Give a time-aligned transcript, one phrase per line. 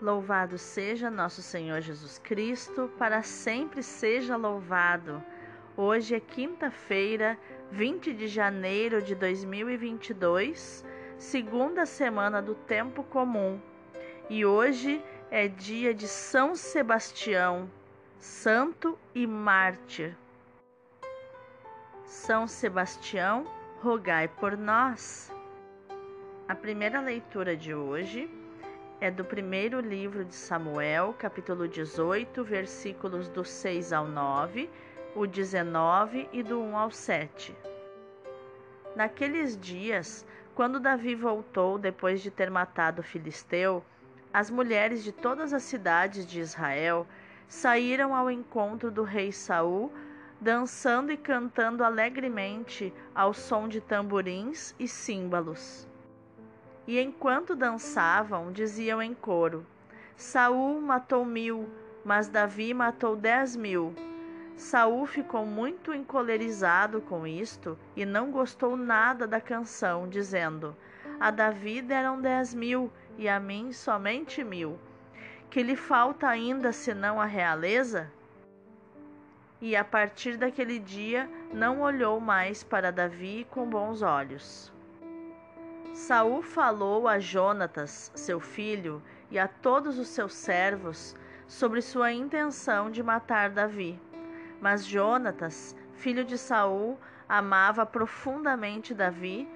[0.00, 5.20] Louvado seja nosso Senhor Jesus Cristo, para sempre seja louvado.
[5.76, 7.36] Hoje é quinta-feira,
[7.72, 10.84] 20 de janeiro de 2022,
[11.18, 13.60] segunda semana do tempo comum.
[14.30, 17.68] E hoje é dia de São Sebastião,
[18.20, 20.16] santo e mártir.
[22.04, 23.44] São Sebastião,
[23.82, 25.32] rogai por nós.
[26.46, 28.37] A primeira leitura de hoje
[29.00, 34.68] é do primeiro livro de Samuel, capítulo 18, versículos do 6 ao 9,
[35.14, 37.56] o 19 e do 1 ao 7.
[38.96, 43.84] Naqueles dias, quando Davi voltou depois de ter matado o filisteu,
[44.32, 47.06] as mulheres de todas as cidades de Israel
[47.46, 49.92] saíram ao encontro do rei Saul,
[50.40, 55.87] dançando e cantando alegremente ao som de tamborins e símbolos.
[56.88, 59.66] E enquanto dançavam, diziam em coro:
[60.16, 61.68] Saul matou mil,
[62.02, 63.94] mas Davi matou dez mil.
[64.56, 70.74] Saul ficou muito encolerizado com isto e não gostou nada da canção, dizendo:
[71.20, 74.78] A Davi deram dez mil e a mim somente mil.
[75.50, 78.10] Que lhe falta ainda senão a realeza?
[79.60, 84.72] E a partir daquele dia não olhou mais para Davi com bons olhos.
[85.98, 91.14] Saul falou a Jonatas, seu filho, e a todos os seus servos
[91.48, 94.00] sobre sua intenção de matar Davi.
[94.60, 96.96] Mas Jonatas, filho de Saul,
[97.28, 99.48] amava profundamente Davi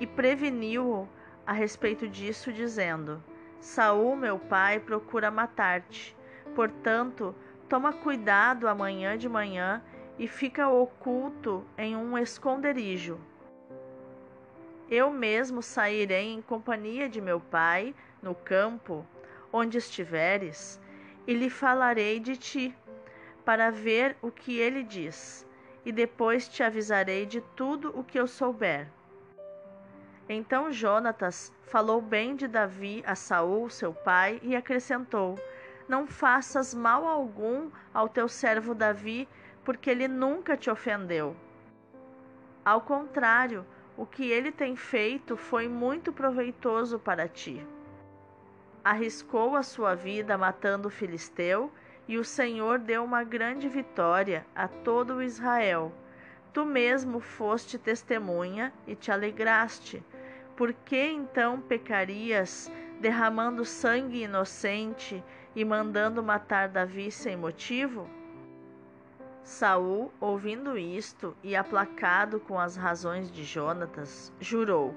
[0.00, 1.08] e preveniu-o
[1.46, 3.22] a respeito disso, dizendo:
[3.60, 6.14] Saul, meu pai, procura matar-te.
[6.56, 7.32] Portanto,
[7.68, 9.80] toma cuidado amanhã de manhã
[10.18, 13.16] e fica oculto em um esconderijo
[14.90, 19.06] eu mesmo sairei em companhia de meu pai no campo
[19.52, 20.80] onde estiveres,
[21.26, 22.76] e lhe falarei de ti,
[23.44, 25.46] para ver o que ele diz,
[25.84, 28.88] e depois te avisarei de tudo o que eu souber.
[30.28, 35.38] Então Jonatas falou bem de Davi a Saul, seu pai, e acrescentou:
[35.86, 39.28] Não faças mal algum ao teu servo Davi,
[39.64, 41.36] porque ele nunca te ofendeu.
[42.64, 43.66] Ao contrário,
[43.96, 47.64] o que ele tem feito foi muito proveitoso para ti.
[48.82, 51.70] Arriscou a sua vida matando o filisteu,
[52.06, 55.90] e o Senhor deu uma grande vitória a todo Israel.
[56.52, 60.02] Tu mesmo foste testemunha e te alegraste.
[60.54, 65.24] Por que então pecarias, derramando sangue inocente
[65.56, 68.08] e mandando matar Davi sem motivo?
[69.44, 74.94] Saul, ouvindo isto e aplacado com as razões de Jonatas, jurou: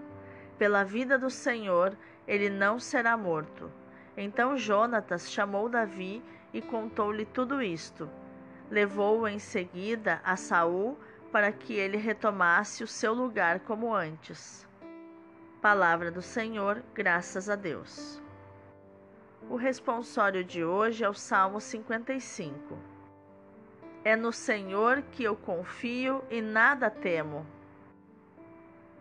[0.57, 3.69] Pela vida do Senhor, ele não será morto.
[4.15, 8.09] Então Jonatas chamou Davi e contou-lhe tudo isto.
[8.71, 10.97] Levou-o em seguida a Saul
[11.29, 14.65] para que ele retomasse o seu lugar como antes.
[15.61, 18.21] Palavra do Senhor, graças a Deus.
[19.49, 22.96] O responsório de hoje é o Salmo 55.
[24.07, 27.45] É no Senhor que eu confio e nada temo.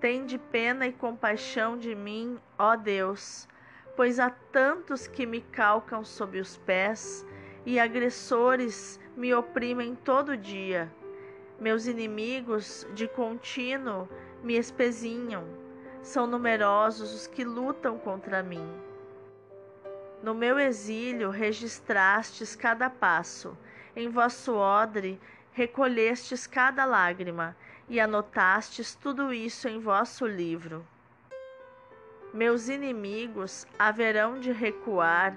[0.00, 3.46] Tende pena e compaixão de mim, ó Deus,
[3.94, 7.24] pois há tantos que me calcam sob os pés
[7.64, 10.92] e agressores me oprimem todo dia.
[11.60, 14.08] Meus inimigos de contínuo
[14.42, 15.44] me espezinham.
[16.02, 18.68] São numerosos os que lutam contra mim.
[20.20, 23.56] No meu exílio registrastes cada passo
[23.96, 25.18] em vosso odre
[25.52, 27.56] recolhestes cada lágrima
[27.88, 30.86] e anotastes tudo isso em vosso livro.
[32.34, 35.34] Meus inimigos haverão de recuar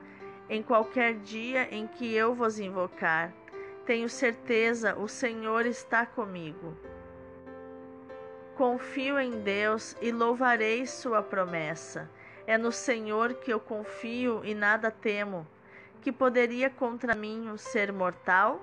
[0.49, 3.31] em qualquer dia em que eu vos invocar.
[3.85, 6.75] Tenho certeza, o Senhor está comigo.
[8.57, 12.09] Confio em Deus e louvarei Sua promessa.
[12.45, 15.47] É no Senhor que eu confio e nada temo
[16.01, 18.61] que poderia contra mim o ser mortal?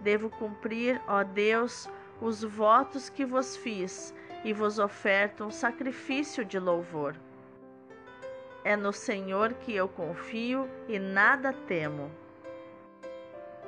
[0.00, 1.88] Devo cumprir, ó Deus,
[2.20, 4.14] os votos que vos fiz
[4.44, 7.16] e vos oferto um sacrifício de louvor.
[8.62, 12.10] É no Senhor que eu confio e nada temo.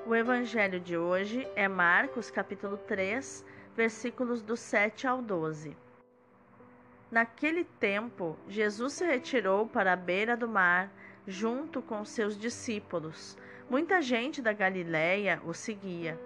[0.06, 5.76] O evangelho de hoje é Marcos, capítulo 3, versículos do 7 ao 12.
[7.10, 10.90] Naquele tempo, Jesus se retirou para a beira do mar
[11.26, 13.36] junto com seus discípulos.
[13.68, 16.18] Muita gente da Galiléia o seguia,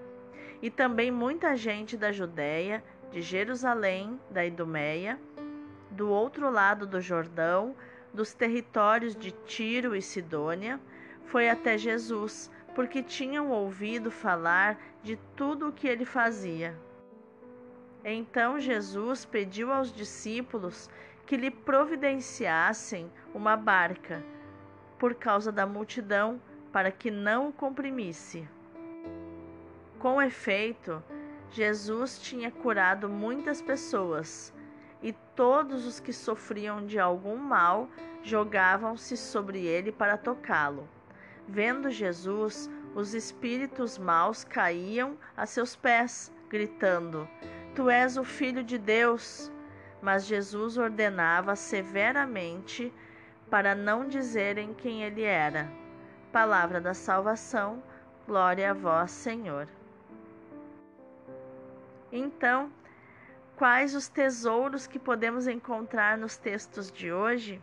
[0.61, 5.19] e também muita gente da Judéia, de Jerusalém, da Idumeia,
[5.91, 7.75] do outro lado do Jordão,
[8.13, 10.79] dos territórios de Tiro e Sidônia,
[11.25, 16.77] foi até Jesus, porque tinham ouvido falar de tudo o que ele fazia.
[18.05, 20.89] Então Jesus pediu aos discípulos
[21.27, 24.23] que lhe providenciassem uma barca,
[25.01, 28.47] por causa da multidão, para que não o comprimisse.
[29.99, 31.03] Com efeito,
[31.51, 34.55] Jesus tinha curado muitas pessoas,
[35.03, 37.89] e todos os que sofriam de algum mal
[38.23, 40.87] jogavam-se sobre ele para tocá-lo.
[41.49, 47.27] Vendo Jesus, os espíritos maus caíam a seus pés, gritando:
[47.75, 49.51] Tu és o Filho de Deus.
[50.03, 52.93] Mas Jesus ordenava severamente
[53.51, 55.69] para não dizerem quem ele era.
[56.33, 57.83] Palavra da salvação,
[58.27, 59.67] glória a vós, Senhor.
[62.13, 62.73] Então,
[63.57, 67.61] quais os tesouros que podemos encontrar nos textos de hoje?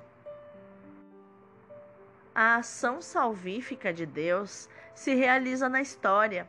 [2.35, 6.47] A ação salvífica de Deus se realiza na história,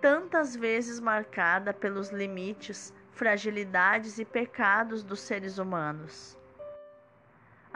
[0.00, 6.36] tantas vezes marcada pelos limites, fragilidades e pecados dos seres humanos.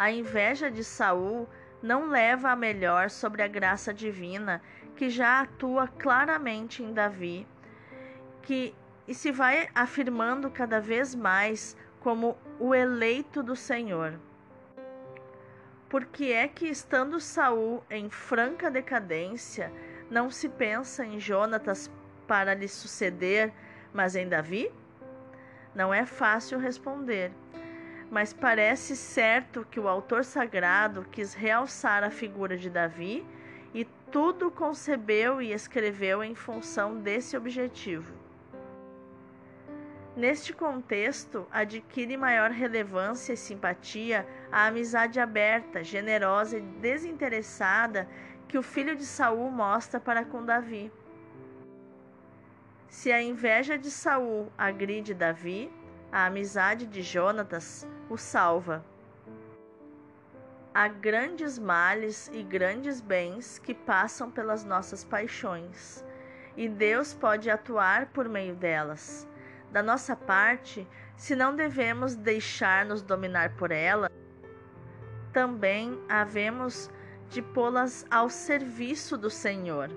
[0.01, 1.47] A inveja de Saul
[1.83, 4.63] não leva a melhor sobre a graça divina
[4.97, 7.47] que já atua claramente em Davi,
[8.41, 8.75] que
[9.07, 14.19] e se vai afirmando cada vez mais como o eleito do Senhor.
[15.87, 19.71] Porque é que estando Saul em franca decadência,
[20.11, 21.91] não se pensa em Jonatas
[22.27, 23.53] para lhe suceder,
[23.93, 24.73] mas em Davi?
[25.75, 27.31] Não é fácil responder,
[28.11, 33.25] mas parece certo que o autor sagrado quis realçar a figura de Davi
[33.73, 38.13] e tudo concebeu e escreveu em função desse objetivo.
[40.17, 48.09] Neste contexto, adquire maior relevância e simpatia a amizade aberta, generosa e desinteressada
[48.49, 50.93] que o filho de Saul mostra para com Davi.
[52.89, 55.71] Se a inveja de Saul agride Davi,
[56.13, 58.85] a amizade de Jonatas o salva.
[60.75, 66.05] Há grandes males e grandes bens que passam pelas nossas paixões,
[66.57, 69.29] e Deus pode atuar por meio delas
[69.71, 70.87] da nossa parte,
[71.17, 74.11] se não devemos deixar-nos dominar por ela,
[75.33, 76.91] também havemos
[77.29, 79.89] de pô-las ao serviço do Senhor.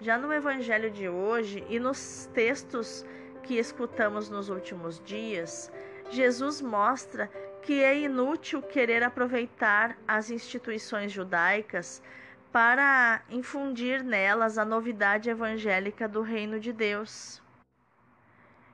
[0.00, 3.06] Já no Evangelho de hoje e nos textos
[3.44, 5.70] que escutamos nos últimos dias,
[6.10, 7.30] Jesus mostra
[7.62, 12.02] que é inútil querer aproveitar as instituições judaicas
[12.50, 17.42] para infundir nelas a novidade evangélica do reino de Deus.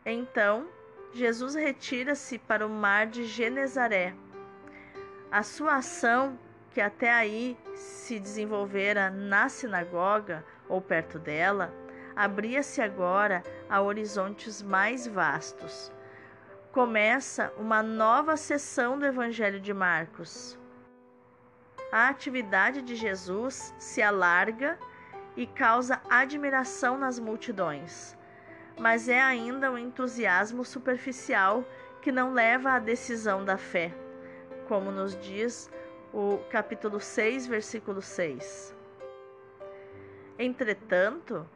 [0.05, 0.69] Então,
[1.13, 4.15] Jesus retira-se para o mar de Genezaré.
[5.31, 6.39] A sua ação,
[6.73, 11.73] que até aí se desenvolvera na sinagoga ou perto dela,
[12.15, 15.91] abria-se agora a horizontes mais vastos.
[16.73, 20.59] Começa uma nova sessão do Evangelho de Marcos.
[21.91, 24.79] A atividade de Jesus se alarga
[25.37, 28.19] e causa admiração nas multidões
[28.81, 31.63] mas é ainda um entusiasmo superficial
[32.01, 33.93] que não leva à decisão da fé,
[34.67, 35.71] como nos diz
[36.15, 38.75] o capítulo 6, versículo 6.
[40.39, 41.47] Entretanto,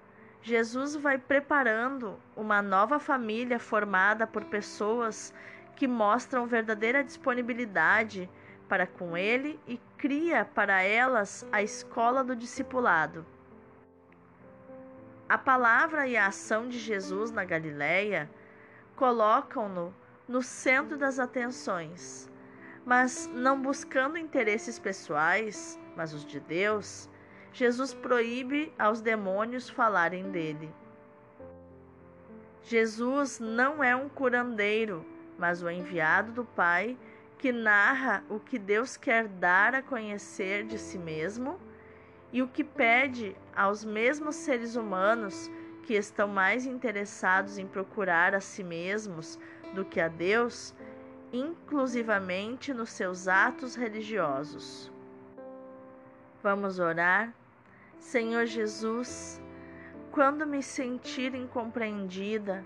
[0.45, 5.33] Jesus vai preparando uma nova família formada por pessoas
[5.75, 8.29] que mostram verdadeira disponibilidade
[8.69, 13.25] para com ele e cria para elas a escola do discipulado.
[15.27, 18.31] A palavra e a ação de Jesus na Galileia
[18.97, 19.95] colocam-no
[20.29, 22.31] no centro das atenções,
[22.85, 27.09] mas não buscando interesses pessoais, mas os de Deus,
[27.55, 30.75] Jesus proíbe aos demônios falarem dele.
[32.65, 35.07] Jesus não é um curandeiro,
[35.39, 36.99] mas o enviado do Pai
[37.39, 41.61] que narra o que Deus quer dar a conhecer de si mesmo
[42.33, 45.49] e o que pede aos mesmos seres humanos
[45.85, 49.39] que estão mais interessados em procurar a si mesmos
[49.75, 50.75] do que a Deus,
[51.33, 54.91] inclusivamente nos seus atos religiosos.
[56.43, 57.33] Vamos orar?
[58.05, 59.41] Senhor Jesus,
[60.13, 62.65] quando me sentir incompreendida,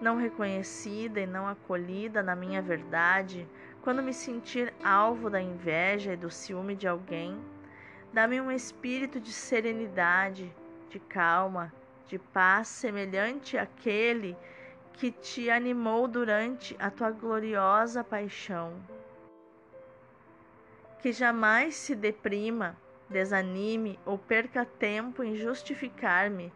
[0.00, 3.48] não reconhecida e não acolhida na minha verdade,
[3.80, 7.40] quando me sentir alvo da inveja e do ciúme de alguém,
[8.12, 10.54] Dá-me um espírito de serenidade,
[10.90, 11.72] de calma,
[12.06, 14.36] de paz semelhante àquele
[14.92, 18.74] que te animou durante a tua gloriosa paixão.
[21.00, 22.76] Que jamais se deprima
[23.12, 26.52] desanime ou perca tempo em justificar-me,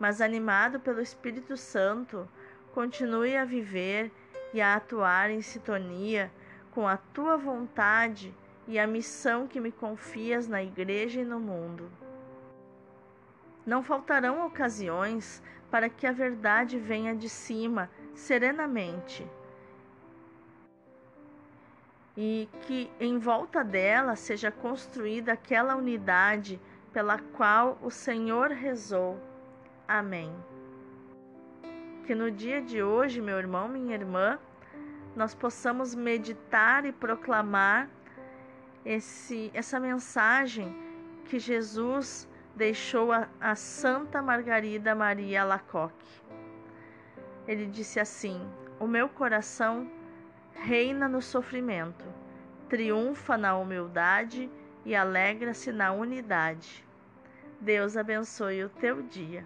[0.00, 2.28] mas animado pelo Espírito Santo,
[2.72, 4.10] continue a viver
[4.52, 6.32] e a atuar em sintonia
[6.72, 8.34] com a tua vontade
[8.66, 11.90] e a missão que me confias na igreja e no mundo.
[13.66, 19.26] Não faltarão ocasiões para que a verdade venha de cima serenamente
[22.20, 26.60] e que em volta dela seja construída aquela unidade
[26.92, 29.16] pela qual o Senhor rezou.
[29.86, 30.34] Amém.
[32.04, 34.36] Que no dia de hoje, meu irmão, minha irmã,
[35.14, 37.88] nós possamos meditar e proclamar
[38.84, 40.76] esse, essa mensagem
[41.26, 46.20] que Jesus deixou a, a Santa Margarida Maria Alacoque.
[47.46, 48.44] Ele disse assim:
[48.80, 49.88] O meu coração
[50.60, 52.04] reina no sofrimento,
[52.68, 54.50] triunfa na humildade
[54.84, 56.84] e alegra-se na unidade.
[57.60, 59.44] Deus abençoe o teu dia.